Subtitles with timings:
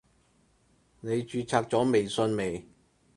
[1.01, 2.67] 你註冊咗微信未？